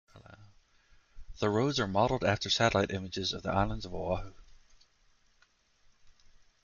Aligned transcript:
The 1.37 1.51
roads 1.51 1.79
are 1.79 1.87
modeled 1.87 2.23
after 2.23 2.49
satellite 2.49 2.89
images 2.89 3.33
of 3.33 3.43
the 3.43 3.51
island 3.51 3.85
of 3.85 3.93
Oahu. 3.93 4.33